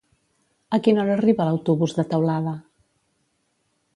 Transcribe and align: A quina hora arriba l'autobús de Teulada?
A 0.77 0.79
quina 0.87 1.01
hora 1.03 1.17
arriba 1.17 1.47
l'autobús 1.49 1.95
de 1.99 2.07
Teulada? 2.15 2.57